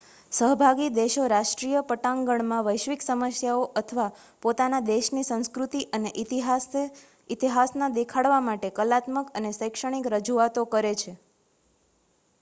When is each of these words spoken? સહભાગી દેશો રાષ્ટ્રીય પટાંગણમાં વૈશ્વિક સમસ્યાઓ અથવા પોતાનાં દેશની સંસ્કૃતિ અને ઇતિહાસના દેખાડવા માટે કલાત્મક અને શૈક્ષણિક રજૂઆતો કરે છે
સહભાગી 0.31 0.85
દેશો 0.93 1.23
રાષ્ટ્રીય 1.31 1.81
પટાંગણમાં 1.89 2.63
વૈશ્વિક 2.67 3.03
સમસ્યાઓ 3.05 3.67
અથવા 3.81 4.07
પોતાનાં 4.43 4.87
દેશની 4.87 5.25
સંસ્કૃતિ 5.27 5.81
અને 5.93 6.13
ઇતિહાસના 6.23 7.89
દેખાડવા 7.95 8.39
માટે 8.43 8.71
કલાત્મક 8.79 9.29
અને 9.35 9.51
શૈક્ષણિક 9.59 10.09
રજૂઆતો 10.15 10.65
કરે 10.71 10.95
છે 10.97 11.13